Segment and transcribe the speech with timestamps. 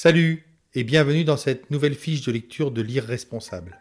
[0.00, 0.44] Salut
[0.76, 3.80] et bienvenue dans cette nouvelle fiche de lecture de Lire Responsable.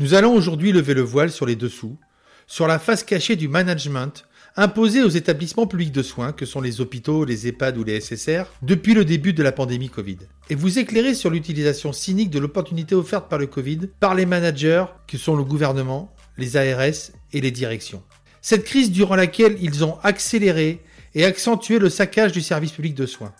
[0.00, 1.96] Nous allons aujourd'hui lever le voile sur les dessous,
[2.46, 6.82] sur la face cachée du management imposé aux établissements publics de soins que sont les
[6.82, 10.18] hôpitaux, les EHPAD ou les SSR depuis le début de la pandémie Covid.
[10.50, 14.84] Et vous éclairer sur l'utilisation cynique de l'opportunité offerte par le Covid par les managers
[15.08, 18.02] que sont le gouvernement, les ARS et les directions.
[18.42, 20.82] Cette crise durant laquelle ils ont accéléré
[21.14, 23.32] et accentué le saccage du service public de soins.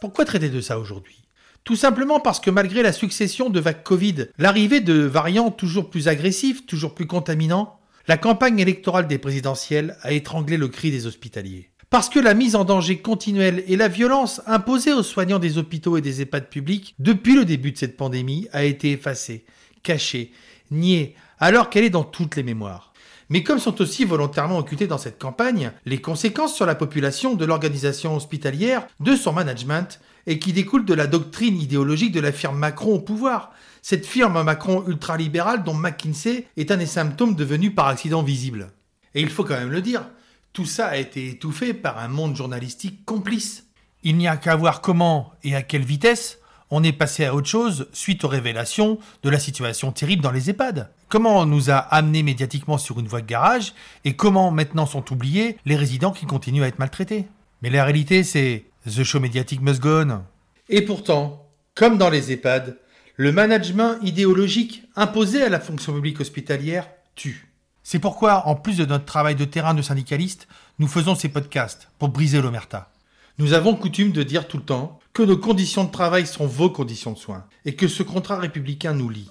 [0.00, 1.16] Pourquoi traiter de ça aujourd'hui?
[1.64, 6.08] Tout simplement parce que malgré la succession de vagues Covid, l'arrivée de variants toujours plus
[6.08, 11.68] agressifs, toujours plus contaminants, la campagne électorale des présidentielles a étranglé le cri des hospitaliers.
[11.90, 15.98] Parce que la mise en danger continuelle et la violence imposée aux soignants des hôpitaux
[15.98, 19.44] et des EHPAD publics depuis le début de cette pandémie a été effacée,
[19.82, 20.32] cachée,
[20.70, 22.89] niée, alors qu'elle est dans toutes les mémoires
[23.30, 27.44] mais comme sont aussi volontairement occultées dans cette campagne les conséquences sur la population de
[27.44, 32.58] l'organisation hospitalière, de son management, et qui découlent de la doctrine idéologique de la firme
[32.58, 33.52] Macron au pouvoir.
[33.82, 38.72] Cette firme Macron ultralibérale dont McKinsey est un des symptômes devenus par accident visible.
[39.14, 40.04] Et il faut quand même le dire,
[40.52, 43.66] tout ça a été étouffé par un monde journalistique complice.
[44.02, 46.39] Il n'y a qu'à voir comment et à quelle vitesse
[46.70, 50.50] on est passé à autre chose suite aux révélations de la situation terrible dans les
[50.50, 50.90] EHPAD.
[51.08, 55.12] Comment on nous a amenés médiatiquement sur une voie de garage et comment maintenant sont
[55.12, 57.26] oubliés les résidents qui continuent à être maltraités?
[57.62, 60.22] Mais la réalité, c'est The show médiatique must go on.
[60.68, 62.78] Et pourtant, comme dans les EHPAD,
[63.16, 67.48] le management idéologique imposé à la fonction publique hospitalière tue.
[67.82, 70.46] C'est pourquoi, en plus de notre travail de terrain de syndicaliste,
[70.78, 72.90] nous faisons ces podcasts pour briser l'omerta.
[73.38, 76.70] Nous avons coutume de dire tout le temps que nos conditions de travail sont vos
[76.70, 79.30] conditions de soins et que ce contrat républicain nous lie.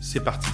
[0.00, 0.48] C'est parti.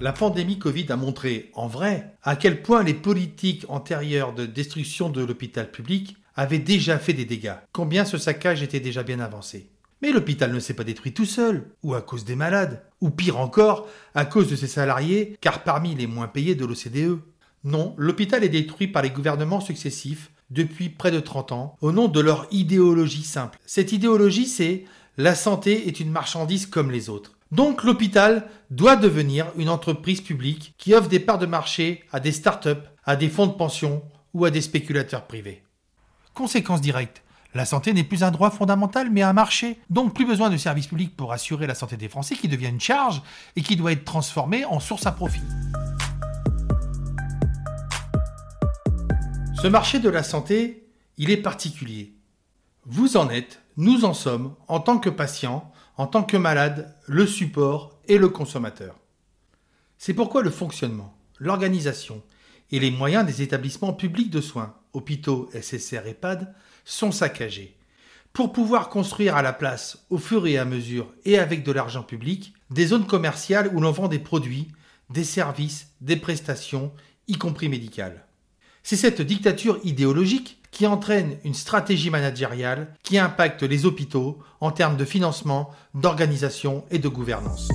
[0.00, 5.08] La pandémie Covid a montré, en vrai, à quel point les politiques antérieures de destruction
[5.08, 9.70] de l'hôpital public avaient déjà fait des dégâts, combien ce saccage était déjà bien avancé.
[10.00, 13.38] Mais l'hôpital ne s'est pas détruit tout seul, ou à cause des malades, ou pire
[13.38, 13.86] encore,
[14.16, 17.20] à cause de ses salariés, car parmi les moins payés de l'OCDE.
[17.62, 22.08] Non, l'hôpital est détruit par les gouvernements successifs depuis près de 30 ans, au nom
[22.08, 23.58] de leur idéologie simple.
[23.66, 24.84] Cette idéologie, c'est
[25.16, 27.32] la santé est une marchandise comme les autres.
[27.50, 32.32] Donc l'hôpital doit devenir une entreprise publique qui offre des parts de marché à des
[32.32, 34.02] start-up, à des fonds de pension
[34.32, 35.62] ou à des spéculateurs privés.
[36.32, 37.22] Conséquence directe,
[37.54, 39.78] la santé n'est plus un droit fondamental mais un marché.
[39.90, 42.80] Donc plus besoin de services publics pour assurer la santé des Français qui devient une
[42.80, 43.20] charge
[43.56, 45.42] et qui doit être transformée en source à profit.
[49.62, 52.14] Ce marché de la santé, il est particulier.
[52.84, 57.28] Vous en êtes, nous en sommes, en tant que patients, en tant que malades, le
[57.28, 58.98] support et le consommateur.
[59.98, 62.24] C'est pourquoi le fonctionnement, l'organisation
[62.72, 66.52] et les moyens des établissements publics de soins, hôpitaux, SSR, EHPAD,
[66.84, 67.76] sont saccagés.
[68.32, 72.02] Pour pouvoir construire à la place, au fur et à mesure et avec de l'argent
[72.02, 74.72] public, des zones commerciales où l'on vend des produits,
[75.10, 76.92] des services, des prestations,
[77.28, 78.26] y compris médicales.
[78.84, 84.96] C'est cette dictature idéologique qui entraîne une stratégie managériale qui impacte les hôpitaux en termes
[84.96, 87.68] de financement, d'organisation et de gouvernance.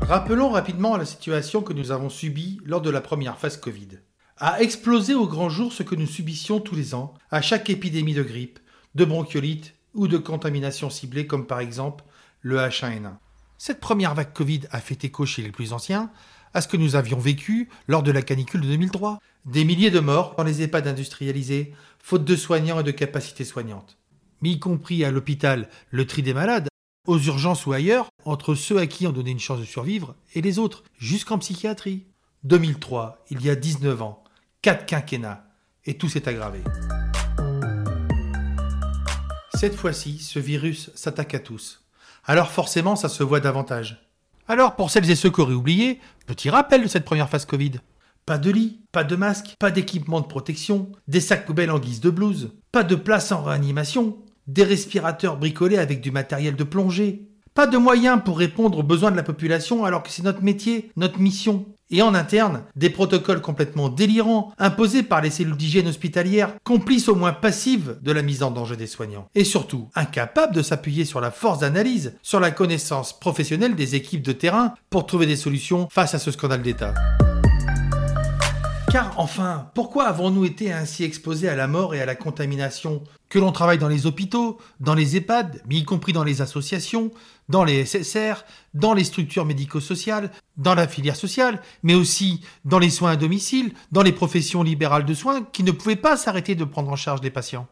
[0.00, 4.00] Rappelons rapidement la situation que nous avons subie lors de la première phase Covid.
[4.38, 8.14] A explosé au grand jour ce que nous subissions tous les ans à chaque épidémie
[8.14, 8.58] de grippe,
[8.96, 12.04] de bronchiolite ou de contamination ciblée comme par exemple
[12.40, 13.12] le H1N1.
[13.58, 16.10] Cette première vague Covid a fait écho chez les plus anciens
[16.54, 19.18] à ce que nous avions vécu lors de la canicule de 2003.
[19.44, 23.98] Des milliers de morts dans les EHPAD industrialisés, faute de soignants et de capacités soignantes.
[24.40, 26.68] Mais y compris à l'hôpital, le tri des malades,
[27.06, 30.40] aux urgences ou ailleurs, entre ceux à qui on donnait une chance de survivre et
[30.40, 32.06] les autres, jusqu'en psychiatrie.
[32.44, 34.24] 2003, il y a 19 ans,
[34.62, 35.46] 4 quinquennats,
[35.84, 36.60] et tout s'est aggravé.
[39.54, 41.84] Cette fois-ci, ce virus s'attaque à tous.
[42.24, 44.04] Alors forcément, ça se voit davantage.
[44.46, 47.72] Alors, pour celles et ceux qui auraient oublié, petit rappel de cette première phase Covid.
[48.26, 52.00] Pas de lit, pas de masque, pas d'équipement de protection, des sacs poubelles en guise
[52.00, 57.28] de blouse, pas de place en réanimation, des respirateurs bricolés avec du matériel de plongée,
[57.54, 60.90] pas de moyens pour répondre aux besoins de la population alors que c'est notre métier,
[60.96, 61.66] notre mission.
[61.90, 67.14] Et en interne, des protocoles complètement délirants, imposés par les cellules d'hygiène hospitalières, complices au
[67.14, 69.28] moins passives de la mise en danger des soignants.
[69.36, 74.22] Et surtout, incapables de s'appuyer sur la force d'analyse, sur la connaissance professionnelle des équipes
[74.22, 76.94] de terrain pour trouver des solutions face à ce scandale d'État.
[78.90, 83.02] Car enfin, pourquoi avons-nous été ainsi exposés à la mort et à la contamination?
[83.34, 87.10] Que l'on travaille dans les hôpitaux, dans les EHPAD, mais y compris dans les associations,
[87.48, 88.44] dans les SSR,
[88.74, 93.72] dans les structures médico-sociales, dans la filière sociale, mais aussi dans les soins à domicile,
[93.90, 97.22] dans les professions libérales de soins qui ne pouvaient pas s'arrêter de prendre en charge
[97.22, 97.66] les patients.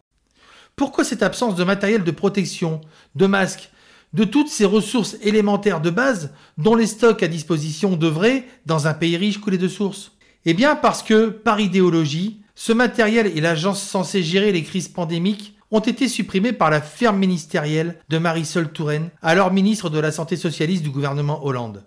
[0.75, 2.81] Pourquoi cette absence de matériel de protection,
[3.14, 3.70] de masques,
[4.14, 8.94] de toutes ces ressources élémentaires de base dont les stocks à disposition devraient, dans un
[8.94, 10.11] pays riche, couler de sources?
[10.44, 15.56] Eh bien parce que, par idéologie, ce matériel et l'agence censée gérer les crises pandémiques
[15.70, 20.37] ont été supprimés par la ferme ministérielle de Marisol Touraine, alors ministre de la Santé
[20.37, 21.84] socialiste du gouvernement Hollande.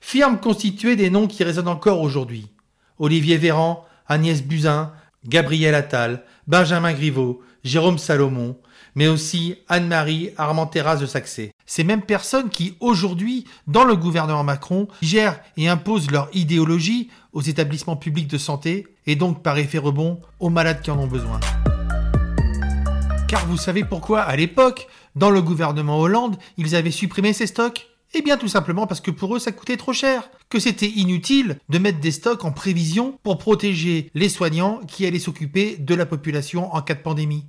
[0.00, 2.48] Firme constituée des noms qui résonnent encore aujourd'hui.
[2.98, 4.92] Olivier Véran, Agnès Buzyn,
[5.26, 8.56] Gabriel Attal, Benjamin Griveaux, Jérôme Salomon,
[8.94, 11.52] mais aussi Anne-Marie Armenteras de Saxé.
[11.66, 17.42] Ces mêmes personnes qui, aujourd'hui, dans le gouvernement Macron, gèrent et imposent leur idéologie aux
[17.42, 21.40] établissements publics de santé et donc par effet rebond aux malades qui en ont besoin.
[23.28, 27.88] Car vous savez pourquoi, à l'époque, dans le gouvernement Hollande, ils avaient supprimé ces stocks?
[28.12, 31.58] Eh bien tout simplement parce que pour eux ça coûtait trop cher, que c'était inutile
[31.68, 36.06] de mettre des stocks en prévision pour protéger les soignants qui allaient s'occuper de la
[36.06, 37.46] population en cas de pandémie.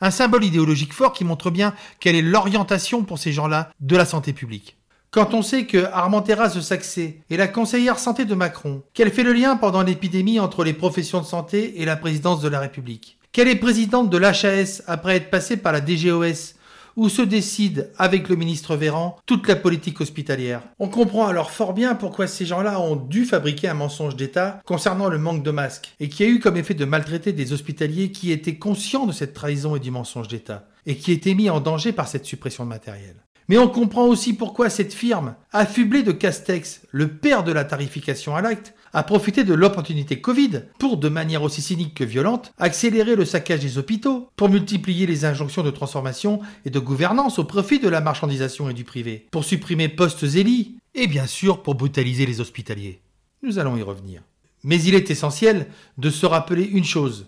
[0.00, 4.04] Un symbole idéologique fort qui montre bien quelle est l'orientation pour ces gens-là de la
[4.04, 4.76] santé publique.
[5.16, 9.22] Quand on sait que Armenteras de Saxé est la conseillère santé de Macron, qu'elle fait
[9.22, 13.18] le lien pendant l'épidémie entre les professions de santé et la présidence de la République,
[13.32, 16.52] qu'elle est présidente de l'HAS après être passée par la DGOS
[16.96, 20.60] où se décide, avec le ministre Véran, toute la politique hospitalière.
[20.78, 25.08] On comprend alors fort bien pourquoi ces gens-là ont dû fabriquer un mensonge d'État concernant
[25.08, 28.32] le manque de masques, et qui a eu comme effet de maltraiter des hospitaliers qui
[28.32, 31.92] étaient conscients de cette trahison et du mensonge d'État, et qui étaient mis en danger
[31.92, 33.16] par cette suppression de matériel.
[33.48, 38.34] Mais on comprend aussi pourquoi cette firme, affublée de Castex, le père de la tarification
[38.34, 43.14] à l'acte, a profité de l'opportunité Covid pour, de manière aussi cynique que violente, accélérer
[43.14, 47.78] le saccage des hôpitaux, pour multiplier les injonctions de transformation et de gouvernance au profit
[47.78, 52.26] de la marchandisation et du privé, pour supprimer postes élis, et bien sûr pour brutaliser
[52.26, 53.00] les hospitaliers.
[53.42, 54.22] Nous allons y revenir.
[54.64, 55.66] Mais il est essentiel
[55.98, 57.26] de se rappeler une chose.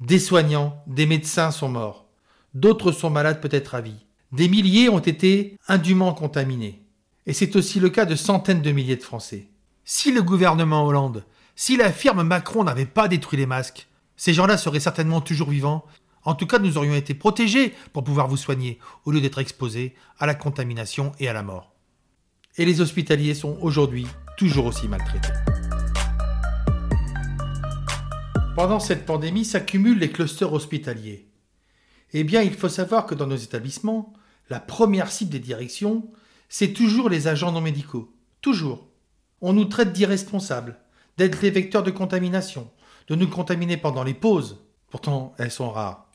[0.00, 2.06] Des soignants, des médecins sont morts.
[2.54, 4.04] D'autres sont malades peut-être à vie.
[4.30, 6.82] Des milliers ont été indûment contaminés.
[7.24, 9.48] Et c'est aussi le cas de centaines de milliers de Français.
[9.84, 11.24] Si le gouvernement Hollande,
[11.56, 15.86] si la firme Macron n'avait pas détruit les masques, ces gens-là seraient certainement toujours vivants.
[16.24, 19.94] En tout cas, nous aurions été protégés pour pouvoir vous soigner, au lieu d'être exposés
[20.18, 21.72] à la contamination et à la mort.
[22.58, 25.32] Et les hospitaliers sont aujourd'hui toujours aussi maltraités.
[28.54, 31.27] Pendant cette pandémie s'accumulent les clusters hospitaliers.
[32.12, 34.12] Eh bien, il faut savoir que dans nos établissements,
[34.50, 36.08] la première cible des directions,
[36.48, 38.14] c'est toujours les agents non médicaux.
[38.40, 38.86] Toujours.
[39.40, 40.78] On nous traite d'irresponsables,
[41.16, 42.70] d'être les vecteurs de contamination,
[43.08, 44.64] de nous contaminer pendant les pauses.
[44.90, 46.06] Pourtant, elles sont rares.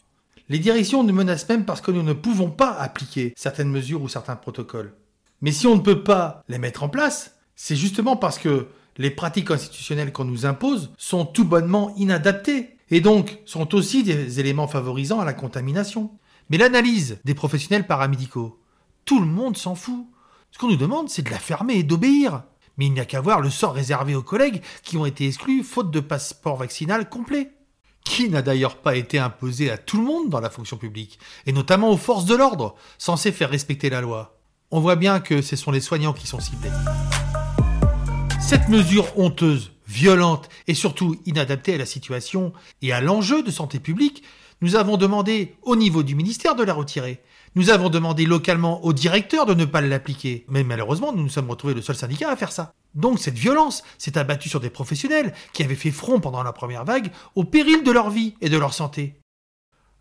[0.50, 4.10] Les directions nous menacent même parce que nous ne pouvons pas appliquer certaines mesures ou
[4.10, 4.94] certains protocoles.
[5.42, 8.68] Mais si on ne peut pas les mettre en place, c'est justement parce que
[8.98, 14.40] les pratiques institutionnelles qu'on nous impose sont tout bonnement inadaptées et donc sont aussi des
[14.40, 16.12] éléments favorisant à la contamination.
[16.50, 18.62] Mais l'analyse des professionnels paramédicaux,
[19.04, 20.06] tout le monde s'en fout.
[20.52, 22.44] Ce qu'on nous demande, c'est de la fermer et d'obéir.
[22.78, 25.64] Mais il n'y a qu'à voir le sort réservé aux collègues qui ont été exclus
[25.64, 27.54] faute de passeport vaccinal complet.
[28.06, 31.18] Qui n'a d'ailleurs pas été imposé à tout le monde dans la fonction publique,
[31.48, 34.38] et notamment aux forces de l'ordre, censées faire respecter la loi?
[34.70, 36.70] On voit bien que ce sont les soignants qui sont ciblés.
[38.54, 43.80] Cette mesure honteuse, violente et surtout inadaptée à la situation et à l'enjeu de santé
[43.80, 44.22] publique,
[44.62, 47.20] nous avons demandé au niveau du ministère de la retirer.
[47.56, 51.50] Nous avons demandé localement au directeur de ne pas l'appliquer, mais malheureusement nous nous sommes
[51.50, 52.76] retrouvés le seul syndicat à faire ça.
[52.94, 56.86] Donc cette violence s'est abattue sur des professionnels qui avaient fait front pendant la première
[56.86, 59.16] vague au péril de leur vie et de leur santé.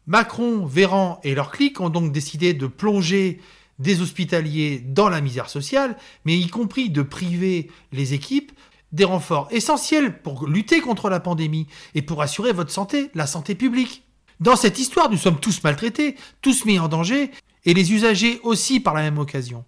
[0.07, 3.41] Macron, Véran et leurs clics ont donc décidé de plonger
[3.79, 8.53] des hospitaliers dans la misère sociale, mais y compris de priver les équipes
[8.93, 13.55] des renforts essentiels pour lutter contre la pandémie et pour assurer votre santé, la santé
[13.55, 14.05] publique.
[14.41, 17.31] Dans cette histoire, nous sommes tous maltraités, tous mis en danger,
[17.65, 19.65] et les usagers aussi par la même occasion.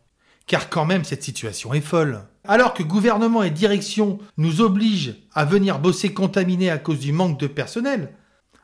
[0.46, 2.26] Car quand même, cette situation est folle.
[2.46, 7.38] Alors que gouvernement et direction nous obligent à venir bosser contaminés à cause du manque
[7.38, 8.12] de personnel,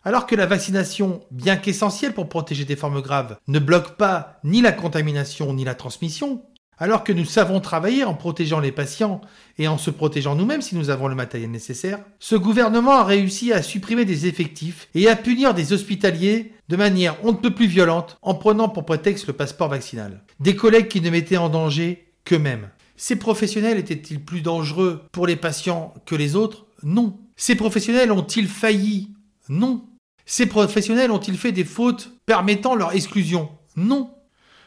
[0.04, 4.62] alors que la vaccination, bien qu'essentielle pour protéger des formes graves, ne bloque pas ni
[4.62, 6.42] la contamination ni la transmission,
[6.78, 9.20] alors que nous savons travailler en protégeant les patients
[9.58, 13.52] et en se protégeant nous-mêmes si nous avons le matériel nécessaire, ce gouvernement a réussi
[13.52, 17.66] à supprimer des effectifs et à punir des hospitaliers de manière on ne peut plus
[17.66, 20.22] violente en prenant pour prétexte le passeport vaccinal.
[20.40, 22.70] Des collègues qui ne mettaient en danger qu'eux-mêmes.
[22.96, 26.66] Ces professionnels étaient-ils plus dangereux pour les patients que les autres?
[26.82, 27.18] Non.
[27.36, 29.10] Ces professionnels ont-ils failli?
[29.50, 29.84] Non.
[30.32, 33.50] Ces professionnels ont-ils fait des fautes permettant leur exclusion?
[33.74, 34.14] Non.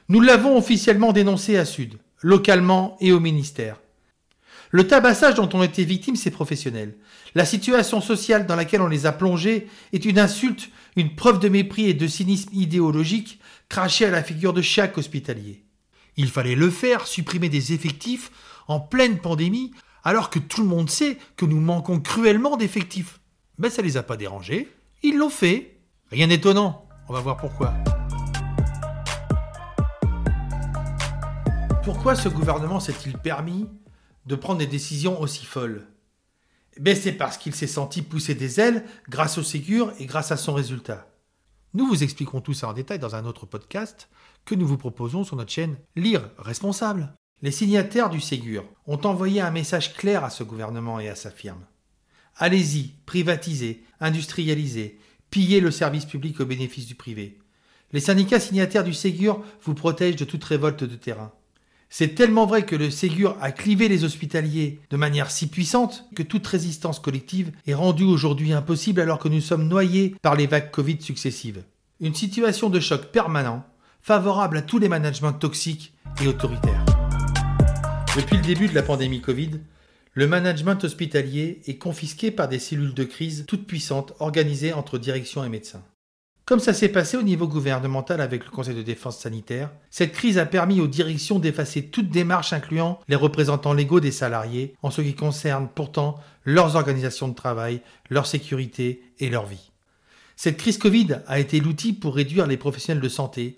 [0.09, 3.79] Nous l'avons officiellement dénoncé à Sud, localement et au ministère.
[4.71, 6.97] Le tabassage dont ont été victimes ces professionnels,
[7.33, 11.47] la situation sociale dans laquelle on les a plongés est une insulte, une preuve de
[11.47, 13.39] mépris et de cynisme idéologique
[13.69, 15.63] crachée à la figure de chaque hospitalier.
[16.17, 18.31] Il fallait le faire, supprimer des effectifs
[18.67, 19.71] en pleine pandémie,
[20.03, 23.21] alors que tout le monde sait que nous manquons cruellement d'effectifs.
[23.59, 24.69] Ben ça les a pas dérangés,
[25.03, 25.81] ils l'ont fait.
[26.09, 27.73] Rien d'étonnant, on va voir pourquoi.
[31.83, 33.67] Pourquoi ce gouvernement s'est-il permis
[34.25, 35.87] de prendre des décisions aussi folles?
[36.79, 40.37] Ben C'est parce qu'il s'est senti pousser des ailes grâce au Ségur et grâce à
[40.37, 41.07] son résultat.
[41.73, 44.07] Nous vous expliquerons tout ça en détail dans un autre podcast
[44.45, 47.13] que nous vous proposons sur notre chaîne Lire Responsable.
[47.41, 51.31] Les signataires du Ségur ont envoyé un message clair à ce gouvernement et à sa
[51.31, 51.65] firme.
[52.37, 54.97] Allez-y, privatisez, industrialisez,
[55.29, 57.37] pillez le service public au bénéfice du privé.
[57.91, 61.31] Les syndicats signataires du Ségur vous protègent de toute révolte de terrain.
[61.89, 66.23] C'est tellement vrai que le Ségur a clivé les hospitaliers de manière si puissante que
[66.23, 70.71] toute résistance collective est rendue aujourd'hui impossible alors que nous sommes noyés par les vagues
[70.71, 71.63] Covid successives.
[71.99, 73.63] Une situation de choc permanent,
[74.01, 76.83] favorable à tous les managements toxiques et autoritaires.
[78.15, 79.59] Depuis le début de la pandémie Covid,
[80.15, 85.43] le management hospitalier est confisqué par des cellules de crise toutes puissantes organisées entre direction
[85.43, 85.83] et médecins.
[86.45, 90.37] Comme ça s'est passé au niveau gouvernemental avec le Conseil de défense sanitaire, cette crise
[90.37, 95.01] a permis aux directions d'effacer toute démarche incluant les représentants légaux des salariés en ce
[95.01, 99.71] qui concerne pourtant leurs organisations de travail, leur sécurité et leur vie.
[100.35, 103.57] Cette crise Covid a été l'outil pour réduire les professionnels de santé,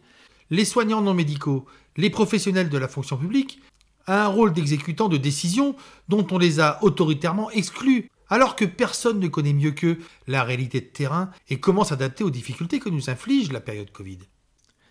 [0.52, 1.66] les soignants non médicaux,
[1.98, 3.60] les professionnels de la fonction publique,
[4.08, 5.76] à un rôle d'exécutant de décisions
[6.10, 10.82] dont on les a autoritairement exclus alors que personne ne connaît mieux qu'eux la réalité
[10.82, 14.20] de terrain et comment s'adapter aux difficultés que nous inflige la période Covid.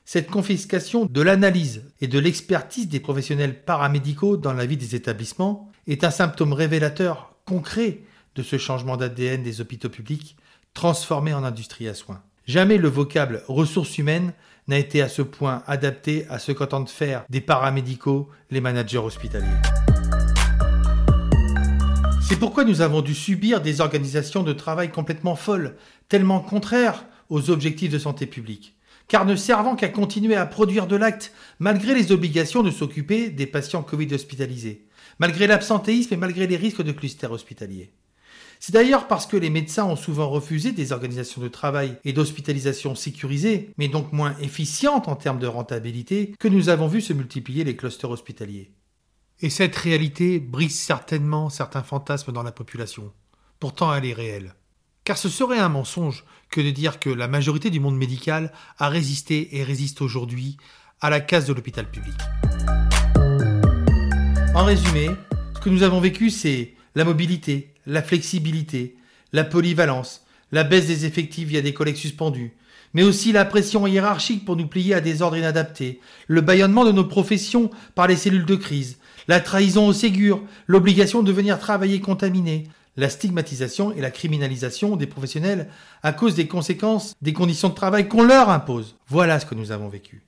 [0.04, 5.72] Cette confiscation de l'analyse et de l'expertise des professionnels paramédicaux dans la vie des établissements
[5.86, 8.00] est un symptôme révélateur concret
[8.34, 10.36] de ce changement d'ADN des hôpitaux publics
[10.74, 12.22] transformés en industrie à soins.
[12.46, 14.34] Jamais le vocable ressources humaines
[14.68, 19.46] n'a été à ce point adapté à ce qu'entendent faire des paramédicaux les managers hospitaliers.
[22.26, 25.76] C'est pourquoi nous avons dû subir des organisations de travail complètement folles,
[26.08, 28.76] tellement contraires aux objectifs de santé publique,
[29.08, 33.46] car ne servant qu'à continuer à produire de l'acte malgré les obligations de s'occuper des
[33.46, 34.86] patients Covid hospitalisés,
[35.18, 37.92] malgré l'absentéisme et malgré les risques de clusters hospitaliers.
[38.66, 42.94] C'est d'ailleurs parce que les médecins ont souvent refusé des organisations de travail et d'hospitalisation
[42.94, 47.62] sécurisées, mais donc moins efficientes en termes de rentabilité, que nous avons vu se multiplier
[47.62, 48.72] les clusters hospitaliers.
[49.42, 53.12] Et cette réalité brise certainement certains fantasmes dans la population.
[53.60, 54.54] Pourtant, elle est réelle.
[55.04, 58.88] Car ce serait un mensonge que de dire que la majorité du monde médical a
[58.88, 60.56] résisté et résiste aujourd'hui
[61.02, 62.16] à la casse de l'hôpital public.
[64.54, 65.10] En résumé,
[65.54, 68.96] ce que nous avons vécu, c'est la mobilité, la flexibilité,
[69.32, 72.52] la polyvalence, la baisse des effectifs via des collègues suspendus,
[72.94, 76.92] mais aussi la pression hiérarchique pour nous plier à des ordres inadaptés, le bâillonnement de
[76.92, 78.98] nos professions par les cellules de crise,
[79.28, 85.06] la trahison au Ségur, l'obligation de venir travailler contaminé, la stigmatisation et la criminalisation des
[85.06, 85.68] professionnels
[86.02, 88.96] à cause des conséquences des conditions de travail qu'on leur impose.
[89.08, 90.22] Voilà ce que nous avons vécu.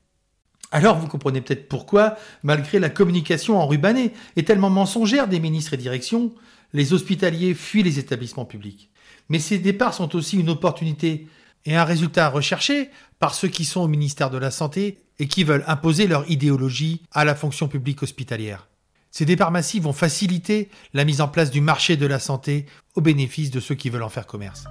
[0.72, 5.78] Alors vous comprenez peut-être pourquoi, malgré la communication enrubanée et tellement mensongère des ministres et
[5.78, 6.32] directions,
[6.76, 8.90] les hospitaliers fuient les établissements publics.
[9.30, 11.26] Mais ces départs sont aussi une opportunité
[11.64, 15.42] et un résultat recherché par ceux qui sont au ministère de la Santé et qui
[15.42, 18.68] veulent imposer leur idéologie à la fonction publique hospitalière.
[19.10, 23.00] Ces départs massifs vont faciliter la mise en place du marché de la santé au
[23.00, 24.64] bénéfice de ceux qui veulent en faire commerce.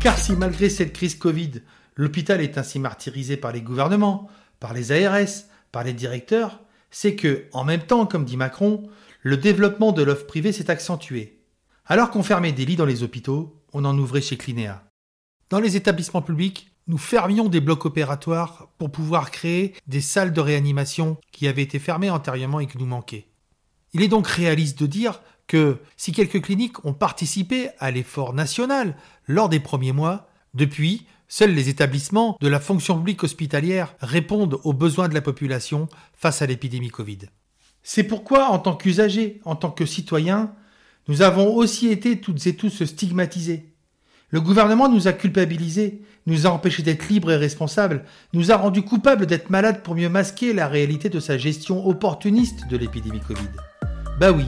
[0.00, 1.60] Car si malgré cette crise Covid,
[1.94, 4.30] l'hôpital est ainsi martyrisé par les gouvernements,
[4.60, 8.88] par les ARS, par les directeurs, c'est que, en même temps, comme dit Macron,
[9.22, 11.42] le développement de l'offre privée s'est accentué.
[11.84, 14.84] Alors qu'on fermait des lits dans les hôpitaux, on en ouvrait chez Clinéa.
[15.50, 20.40] Dans les établissements publics, nous fermions des blocs opératoires pour pouvoir créer des salles de
[20.40, 23.26] réanimation qui avaient été fermées antérieurement et qui nous manquaient.
[23.92, 28.96] Il est donc réaliste de dire que si quelques cliniques ont participé à l'effort national
[29.26, 34.72] lors des premiers mois, depuis, seuls les établissements de la fonction publique hospitalière répondent aux
[34.72, 37.18] besoins de la population face à l'épidémie Covid.
[37.82, 40.54] C'est pourquoi, en tant qu'usagers, en tant que citoyens,
[41.08, 43.72] nous avons aussi été toutes et tous stigmatisés.
[44.28, 48.82] Le gouvernement nous a culpabilisés, nous a empêchés d'être libres et responsables, nous a rendus
[48.82, 53.48] coupables d'être malades pour mieux masquer la réalité de sa gestion opportuniste de l'épidémie Covid.
[54.20, 54.44] Bah oui.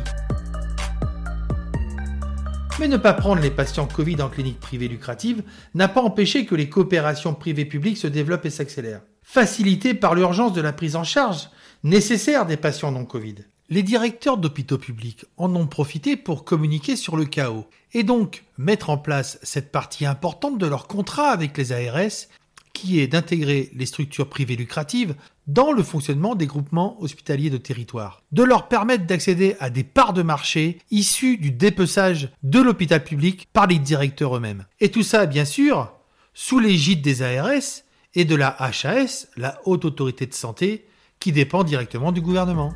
[2.78, 5.42] Mais ne pas prendre les patients Covid en clinique privée lucrative
[5.74, 10.60] n'a pas empêché que les coopérations privées-publiques se développent et s'accélèrent, facilitées par l'urgence de
[10.60, 11.48] la prise en charge
[11.84, 13.36] nécessaire des patients non Covid.
[13.68, 18.90] Les directeurs d'hôpitaux publics en ont profité pour communiquer sur le chaos et donc mettre
[18.90, 22.28] en place cette partie importante de leur contrat avec les ARS
[22.72, 25.14] qui est d'intégrer les structures privées lucratives
[25.46, 30.12] dans le fonctionnement des groupements hospitaliers de territoire, de leur permettre d'accéder à des parts
[30.12, 34.66] de marché issues du dépeçage de l'hôpital public par les directeurs eux-mêmes.
[34.80, 35.92] Et tout ça, bien sûr,
[36.32, 37.82] sous l'égide des ARS
[38.14, 40.86] et de la HAS, la Haute Autorité de Santé,
[41.22, 42.74] qui dépend directement du gouvernement.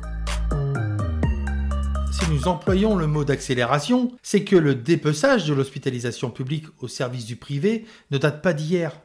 [2.13, 7.25] Si nous employons le mot d'accélération, c'est que le dépeçage de l'hospitalisation publique au service
[7.25, 9.01] du privé ne date pas d'hier.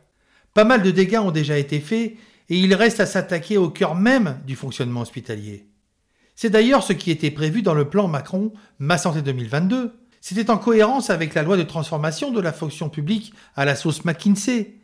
[0.54, 2.14] Pas mal de dégâts ont déjà été faits
[2.48, 5.66] et il reste à s'attaquer au cœur même du fonctionnement hospitalier.
[6.36, 9.92] C'est d'ailleurs ce qui était prévu dans le plan Macron Ma Santé 2022.
[10.20, 14.04] C'était en cohérence avec la loi de transformation de la fonction publique à la sauce
[14.04, 14.74] McKinsey.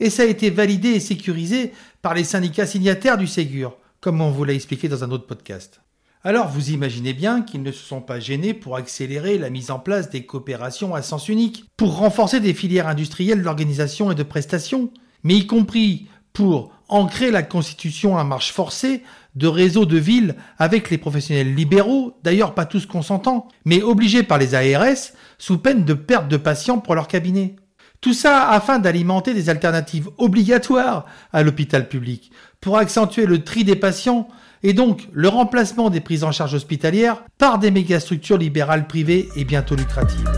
[0.00, 1.72] Et ça a été validé et sécurisé
[2.02, 5.80] par les syndicats signataires du Ségur, comme on vous l'a expliqué dans un autre podcast.
[6.24, 9.78] Alors vous imaginez bien qu'ils ne se sont pas gênés pour accélérer la mise en
[9.78, 14.90] place des coopérations à sens unique, pour renforcer des filières industrielles d'organisation et de prestations,
[15.22, 19.02] mais y compris pour ancrer la constitution à marche forcée
[19.36, 24.38] de réseaux de villes avec les professionnels libéraux, d'ailleurs pas tous consentants, mais obligés par
[24.38, 27.56] les ARS sous peine de perte de patients pour leur cabinet.
[28.00, 33.74] Tout ça afin d'alimenter des alternatives obligatoires à l'hôpital public, pour accentuer le tri des
[33.74, 34.28] patients
[34.62, 39.44] et donc le remplacement des prises en charge hospitalières par des mégastructures libérales privées et
[39.44, 40.30] bientôt lucratives.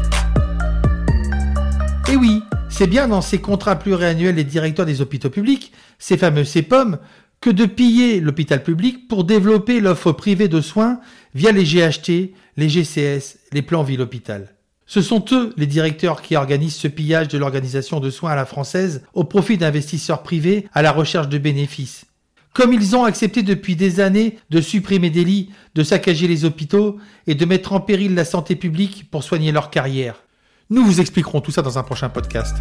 [2.11, 6.45] Et oui, c'est bien dans ces contrats pluriannuels des directeurs des hôpitaux publics, ces fameux
[6.45, 6.99] CEPOM,
[7.41, 11.01] que de piller l'hôpital public pour développer l'offre privée de soins
[11.35, 14.55] via les GHT, les GCS, les plans ville-hôpital.
[14.91, 18.45] Ce sont eux, les directeurs, qui organisent ce pillage de l'organisation de soins à la
[18.45, 22.07] française au profit d'investisseurs privés à la recherche de bénéfices.
[22.55, 26.99] Comme ils ont accepté depuis des années de supprimer des lits, de saccager les hôpitaux
[27.29, 30.25] et de mettre en péril la santé publique pour soigner leur carrière.
[30.71, 32.57] Nous vous expliquerons tout ça dans un prochain podcast.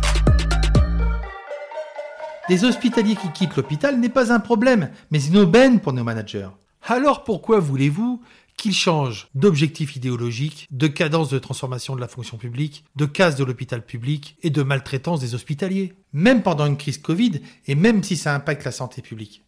[2.48, 6.50] Des hospitaliers qui quittent l'hôpital n'est pas un problème, mais une aubaine pour nos managers.
[6.88, 8.22] Alors pourquoi voulez-vous
[8.62, 13.44] qu'ils changent d'objectif idéologique, de cadence de transformation de la fonction publique, de casse de
[13.44, 18.18] l'hôpital public et de maltraitance des hospitaliers, même pendant une crise Covid et même si
[18.18, 19.44] ça impacte la santé publique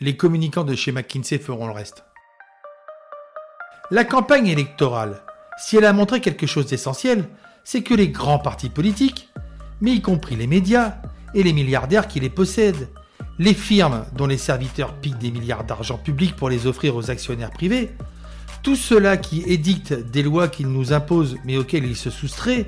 [0.00, 2.04] Les communicants de chez McKinsey feront le reste.
[3.90, 5.22] La campagne électorale,
[5.58, 7.28] si elle a montré quelque chose d'essentiel,
[7.64, 9.28] c'est que les grands partis politiques,
[9.82, 10.96] mais y compris les médias
[11.34, 12.88] et les milliardaires qui les possèdent,
[13.38, 17.50] les firmes dont les serviteurs piquent des milliards d'argent public pour les offrir aux actionnaires
[17.50, 17.90] privés,
[18.64, 22.66] tous ceux-là qui édictent des lois qu'ils nous imposent mais auxquelles ils se soustraient,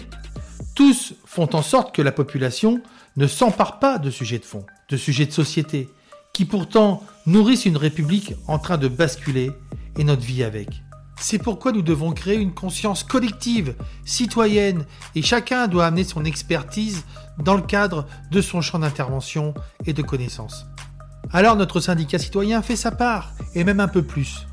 [0.75, 2.83] tous font en sorte que la population
[3.17, 5.89] ne s'empare pas de sujets de fond, de sujets de société,
[6.35, 9.51] qui pourtant nourrissent une république en train de basculer
[9.97, 10.69] et notre vie avec.
[11.19, 17.05] C'est pourquoi nous devons créer une conscience collective, citoyenne, et chacun doit amener son expertise
[17.39, 19.55] dans le cadre de son champ d'intervention
[19.87, 20.67] et de connaissances.
[21.33, 24.47] Alors notre syndicat citoyen fait sa part, et même un peu plus.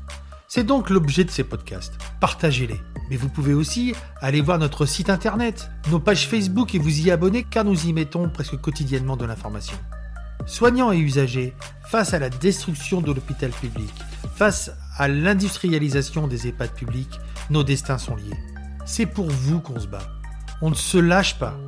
[0.54, 1.98] C'est donc l'objet de ces podcasts.
[2.20, 2.80] Partagez-les.
[3.10, 7.10] Mais vous pouvez aussi aller voir notre site internet, nos pages Facebook et vous y
[7.10, 9.76] abonner car nous y mettons presque quotidiennement de l'information.
[10.46, 11.54] Soignants et usagers,
[11.88, 13.90] face à la destruction de l'hôpital public,
[14.36, 17.18] face à l'industrialisation des EHPAD publics,
[17.50, 18.38] nos destins sont liés.
[18.86, 20.06] C'est pour vous qu'on se bat.
[20.62, 21.58] On ne se lâche pas.